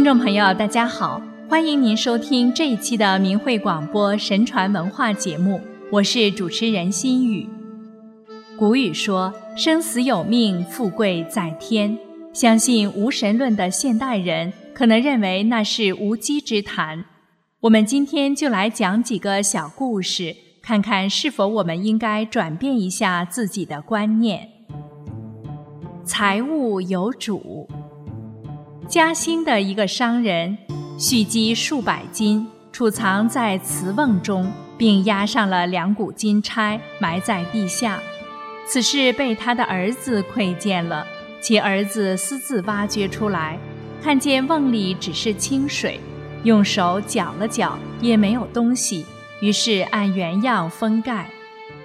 [0.00, 5.60] 听众朋友，大家好，欢迎您收听这一期的明慧广播神传文化节目，
[5.92, 7.46] 我是主持人心雨。
[8.58, 11.98] 古语说：“生死有命，富贵在天。”
[12.32, 17.04] 相信无神论的现代人可能认为那是无稽之谈。
[17.60, 24.48] 我们今天就来讲几个小故事，看看是否我们应该转变一下自己的观念。
[26.06, 27.68] 财物有主。
[28.90, 30.58] 嘉兴的一个商人
[30.98, 38.00] 蓄积数百金，储藏在瓷瓮中，并压上了两股金钗，埋在地下。
[38.66, 41.06] 此事被他的儿子窥见了，
[41.40, 43.56] 其儿子私自挖掘出来，
[44.02, 46.00] 看见瓮里只是清水，
[46.42, 49.06] 用手搅了搅，也没有东西，
[49.40, 51.30] 于是按原样封盖。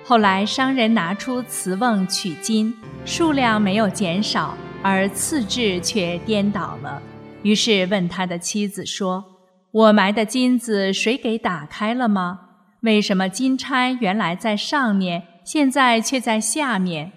[0.04, 4.57] 后来商人拿出瓷瓮取金，数量没有减少。
[4.88, 7.02] 而次质却颠倒了，
[7.41, 9.26] 于是问他的妻子说
[9.74, 12.41] ：“我埋的金子谁给打开了吗？
[12.82, 17.13] 为什么金钗原来在上面，现在却在下面？”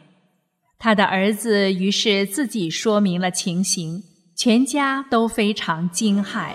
[0.80, 4.02] 他的儿子于是自己说明了情形，
[4.34, 6.52] 全家都非常惊骇。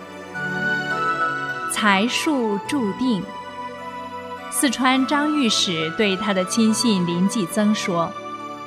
[1.72, 3.22] 财数注定。
[4.50, 8.12] 四川张御史对他的亲信林继增说：“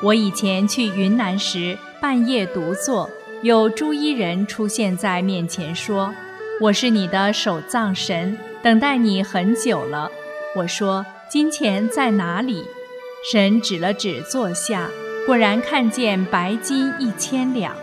[0.01, 3.11] 我以前去云南时。”半夜独坐，
[3.43, 6.15] 有朱衣人出现在面前，说
[6.63, 10.09] ：“我是你的守藏神，等待你很久了。”
[10.55, 12.65] 我说：“金钱在哪里？”
[13.29, 14.89] 神指了指坐下，
[15.27, 17.75] 果然看见白金一千两。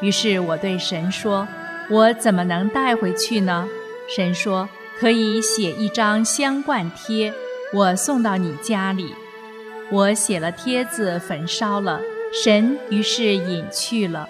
[0.00, 1.48] 于是我对神说
[1.90, 3.68] ：“我怎么能带回去呢？”
[4.06, 4.68] 神说
[5.00, 7.34] ：“可以写一张香冠贴，
[7.72, 9.12] 我送到你家里。”
[9.90, 12.00] 我写了帖子，焚烧了。
[12.42, 14.28] 神于是隐去了。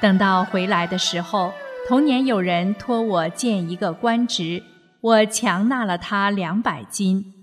[0.00, 1.52] 等到回来的时候，
[1.86, 4.62] 同年有人托我见一个官职，
[5.02, 7.34] 我强纳了他两百金。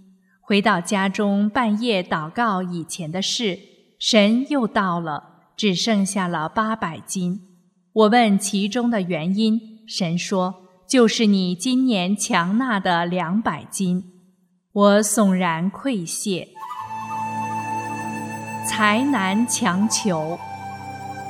[0.41, 3.59] 回到家中，半夜祷告以前的事，
[3.99, 7.39] 神又到了，只剩下了八百金。
[7.93, 10.55] 我问其中的原因，神说
[10.89, 14.03] ：“就是你今年强纳的两百金。”
[14.73, 16.49] 我悚然愧谢。
[18.65, 20.39] 才难强求。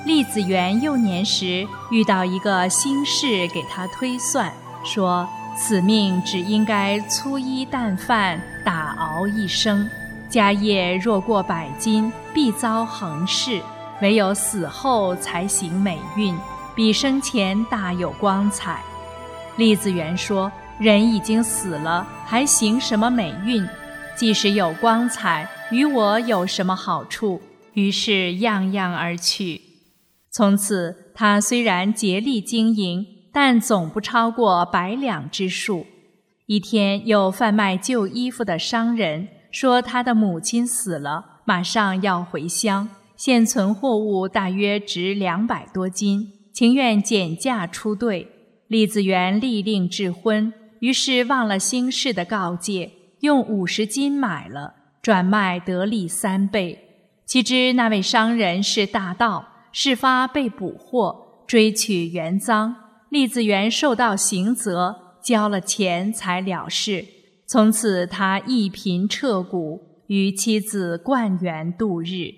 [0.05, 4.51] 栗子园幼年时遇到一个星士，给他推算
[4.83, 9.87] 说：此命只应该粗衣淡饭，打熬一生；
[10.29, 13.61] 家业若过百金，必遭横事；
[14.01, 16.35] 唯有死后才行美运，
[16.75, 18.81] 比生前大有光彩。
[19.55, 23.65] 栗子园说：人已经死了，还行什么美运？
[24.15, 25.49] 即使有光彩。
[25.71, 27.41] 与我有什么好处？
[27.73, 29.59] 于是样样而去。
[30.31, 35.87] 从此，他虽然竭力经营，但总不超过百两之数。
[36.45, 48.27] 一天，有贩卖旧衣服的商人说，他的母亲死了，马上要回乡，现存货物大约值两百多金，情愿减价出兑。
[48.67, 52.91] 李子元立令智婚，于是忘了兴士的告诫，
[53.23, 54.75] 用五十金买了。
[55.01, 56.79] 转卖得利三倍，
[57.25, 62.73] 岂知那位商人是大盗，事发被捕获，追取原赃。
[63.09, 67.05] 栗子园受到刑责，交了钱才了事。
[67.45, 72.31] 从此他一贫彻骨，与妻子灌园度日。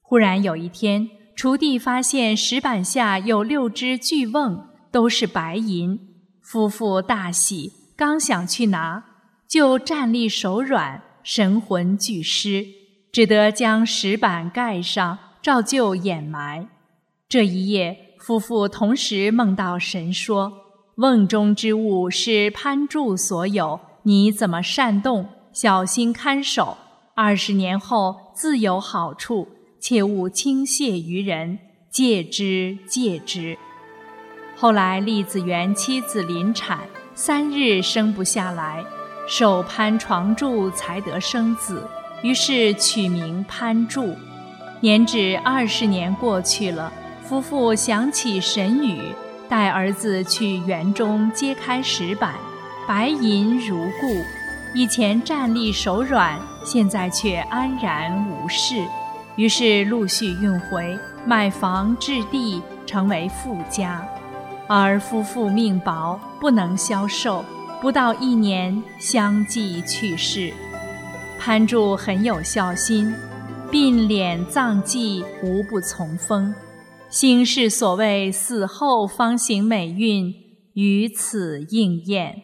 [0.00, 5.98] 忽然有一天，锄地发现石板下有六只巨瓮，都是白银。
[6.42, 9.04] 夫妇大喜，刚想去拿，
[9.52, 11.02] 就站立手软。
[11.22, 12.66] 神魂俱失，
[13.12, 16.66] 只得将石板盖上，照旧掩埋。
[17.28, 20.52] 这一夜，夫妇同时梦到神说
[20.96, 25.28] ：“瓮中之物是潘柱所有，你怎么擅动？
[25.52, 26.78] 小心看守。
[27.14, 29.46] 二十年后自有好处，
[29.78, 31.58] 切勿轻泄于人，
[31.90, 33.58] 戒之戒之。”
[34.56, 38.82] 后来，栗子园妻子临产，三日生不下来。
[39.26, 41.86] 受潘床柱才得生子，
[42.22, 44.16] 于是取名潘柱。
[44.80, 46.92] 年止二十年过去了，
[47.22, 49.00] 夫妇想起神语，
[49.48, 52.34] 带儿子去园中揭开石板，
[52.86, 54.24] 白银如故。
[54.74, 58.84] 以前站立手软，现在却安然无事。
[59.36, 64.04] 于是陆续运回，买房置地，成为富家。
[64.66, 67.44] 而夫妇命薄，不能消受。
[67.82, 70.52] 不到一年，相继去世。
[71.36, 73.12] 潘柱很有孝心，
[73.72, 76.54] 鬓敛葬祭，无不从风。
[77.10, 80.32] 兴是所谓死后方行美运，
[80.74, 82.36] 于此应验。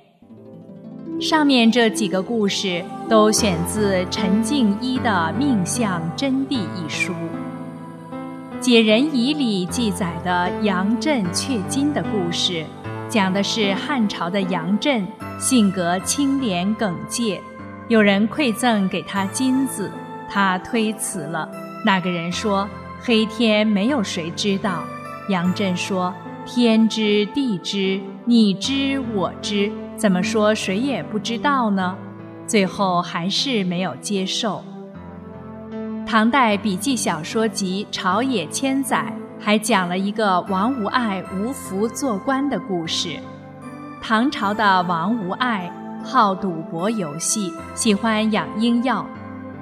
[1.21, 7.13] 上面这几个故事都选自陈静一的《命相真谛》一书。
[8.59, 12.67] 《解人仪》里记载的杨震却金的故事，
[13.09, 15.07] 讲的是汉朝的杨震
[15.39, 17.41] 性格清廉耿介，
[17.89, 19.91] 有人馈赠给他金子，
[20.29, 21.49] 他推辞了。
[21.87, 22.69] 那个人说
[23.01, 24.85] ：“黑天没有谁知道。”
[25.31, 26.13] 杨震说
[26.45, 31.97] ：“天知地知，你知我知。”怎么说谁也不知道呢？
[32.47, 34.63] 最后还是没有接受。
[36.07, 43.19] 唐代笔记小说集《朝野千载》还讲了一个王无爱无福做官的故事。
[44.01, 45.73] 唐朝的王无爱
[46.05, 49.07] 好赌博游戏，喜欢养鹰药。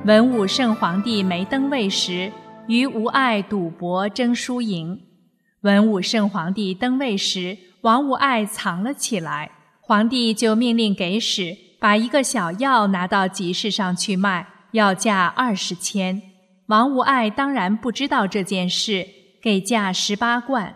[0.04, 2.32] 文武圣皇帝没登位时，
[2.68, 5.00] 与无爱赌博争输赢。
[5.62, 9.50] 文武圣皇帝登位时，王无爱藏了起来。
[9.80, 16.20] 皇帝就命令给使把一个小药拿到集市上去卖，要价二十千。
[16.66, 19.06] 王无爱当然不知道这件事，
[19.46, 20.74] 给价十八贯。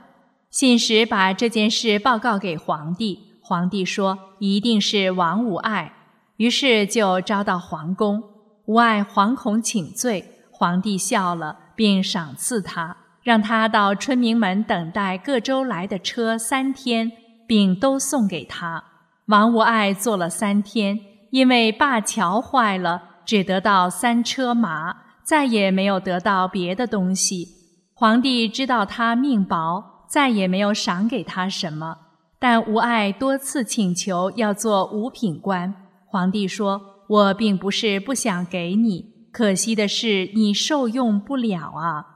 [0.49, 5.93] 信使把这件事报告给皇帝，皇帝说一定是王无爱，
[6.37, 8.23] 于是就招到皇宫。
[8.67, 17.11] 无爱惶恐请罪，皇帝笑了，并赏赐他，让他到春明门等待各州来的车三天，
[17.49, 18.85] 并都送给他。
[19.27, 20.97] 王无爱坐了三天，
[21.33, 24.95] 因为灞桥坏了，只得到三车马，
[25.25, 27.60] 再也没有得到别的东西。
[28.01, 31.99] 皇帝知道他命薄，再也没有赏给他什么。
[32.39, 35.75] 但无爱多次请求要做五品官，
[36.07, 42.07] 皇帝说：“我并不是不想给你，可惜的是你受用不了啊。”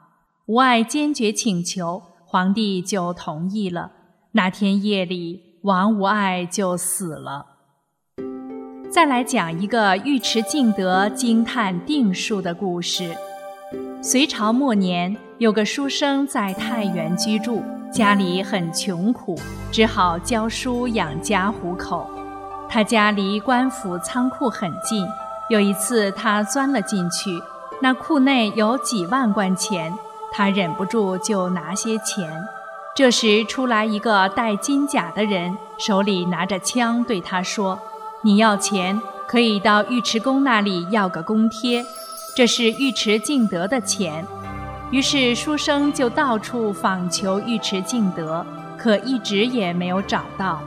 [0.48, 3.92] 无爱坚决请求，皇帝就同意了。
[4.32, 5.60] 那天夜里。
[5.64, 7.46] 王无爱就死了。
[8.90, 13.14] 再来讲一个尉迟敬德惊叹定数的故事。
[14.02, 17.60] 隋朝末年，有个书生在太原居住，
[17.92, 19.36] 家里很穷苦，
[19.72, 22.08] 只好教书养家糊口。
[22.68, 25.04] 他家离官府仓库很近，
[25.50, 27.30] 有一次他钻了进去，
[27.82, 29.92] 那库内有几万贯钱，
[30.32, 32.30] 他忍不住就拿些钱。
[32.94, 37.76] 这时出来一个戴金甲的人，手里拿着枪，对他说
[38.22, 41.84] ：“你要钱，可以到尉迟恭那里要个公贴，
[42.36, 44.24] 这是尉迟敬德的钱。”
[44.90, 48.44] 于是书生就到处访求尉迟敬德，
[48.78, 50.60] 可一直也没有找到。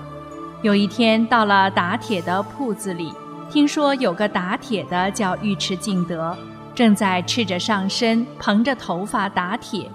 [0.61, 3.13] 有一天到了打铁的铺子里，
[3.49, 6.35] 听说有个打铁的叫尉迟敬德，
[6.75, 9.89] 正在赤着上身，蓬着头发打铁。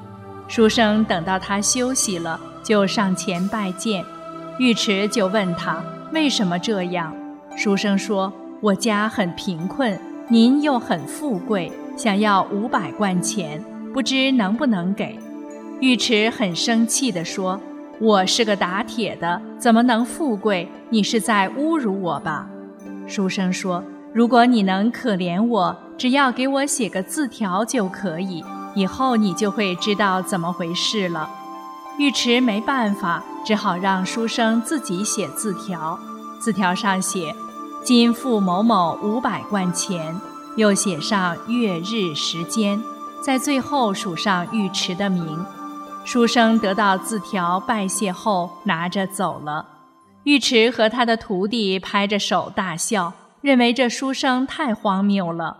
[0.48, 4.04] 书生等到他休息了，就上前拜见。
[4.58, 5.82] 尉迟就问他
[6.12, 7.14] 为什么这样。
[7.56, 9.98] 书生说：“我家很贫困，
[10.28, 13.62] 您又很富贵，想要五百贯钱，
[13.92, 15.18] 不知能不能给？”
[15.80, 17.60] 尉迟很生气地说
[18.00, 20.68] ：“我是个打铁的，怎么能富贵？
[20.90, 22.48] 你是在侮辱我吧？”
[23.06, 23.82] 书生说
[24.14, 28.44] ：“如果你能可怜我，只要给我写个字条就可以。”
[28.74, 31.28] 以后你就会知道怎么回事了。
[31.98, 35.98] 尉迟没办法，只好让书生自己写字条。
[36.40, 37.34] 字条上写
[37.84, 40.16] ：“今付某某五百贯钱。”
[40.56, 42.80] 又写上月日时间，
[43.22, 45.46] 在最后署上尉迟的名。
[46.04, 49.64] 书生得到字条，拜谢后拿着走了。
[50.24, 55.56] 尉迟和他的徒弟拍着手大笑，认为这书生太荒谬了。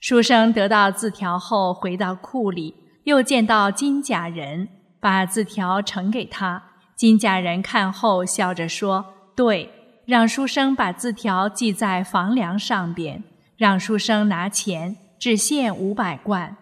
[0.00, 4.68] 书生得到字条后，回到库里，又见到金甲人，
[4.98, 6.62] 把字条呈给他。
[6.96, 9.04] 金甲人看后，笑着说
[9.36, 9.70] ：“对，
[10.06, 13.22] 让书生把字条记在房梁上边，
[13.56, 16.56] 让书生拿钱，只限五百贯。”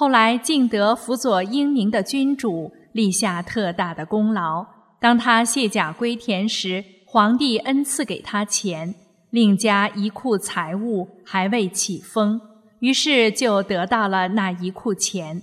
[0.00, 4.64] 后来，敬德辅佐英明的君主，立下特大的功劳。
[4.98, 8.94] 当他卸甲归田时，皇帝恩赐给他钱，
[9.28, 12.40] 另加一库财物，还未起封。
[12.78, 15.42] 于是就得到了那一库钱。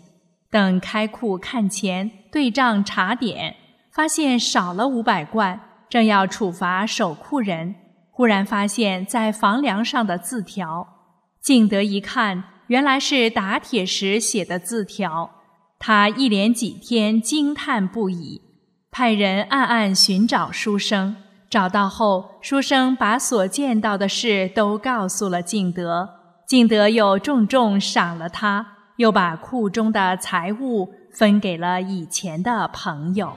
[0.50, 3.58] 等开库看钱，对账查点，
[3.92, 7.76] 发现少了五百贯，正要处罚守库人，
[8.10, 10.88] 忽然发现，在房梁上的字条。
[11.40, 15.32] 敬德一看，原来是打铁时写的字条。
[15.80, 18.42] 他一连几天惊叹不已，
[18.92, 21.16] 派人暗暗寻找书生。
[21.50, 26.10] 找到后，书生把所见到的事都告诉了敬德。
[26.46, 28.66] 敬德又重重赏了他，
[28.98, 33.34] 又把库中的财物分给了以前的朋友。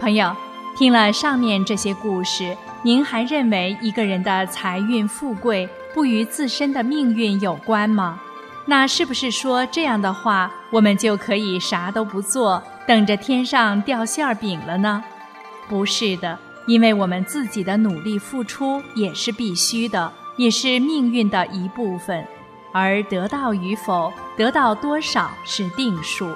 [0.00, 0.34] 朋友，
[0.76, 8.20] 听了上面这些故事，您还认为一个人的财运富贵不与自身的命运有关吗？
[8.66, 15.02] 那是不是说这样的话，我们就可以啥都不做，等着天上掉馅儿饼了呢？
[15.68, 22.24] 不是的，因为我们自己的努力付出也是必须的，也是命运的一部分，
[22.72, 26.34] 而得到与否、得到多少是定数。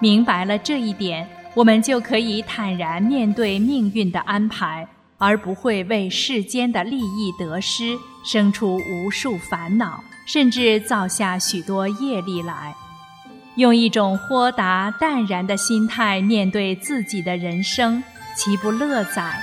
[0.00, 1.28] 明白了这一点。
[1.54, 4.86] 我们就可以坦然面对命运的安排，
[5.18, 12.74] 而不会为世间的利益得失生出无数烦恼，甚至造下许多业力来。
[13.56, 18.02] 用一种豁达淡然的心态面对自己的人生，
[18.36, 19.36] 岂不乐哉？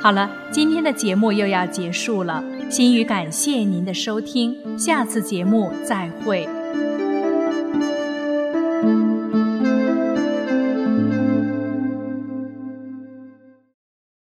[0.00, 2.42] 好了，今天的节目又要结束了。
[2.70, 6.57] 心语感谢您的收听，下次节目再会。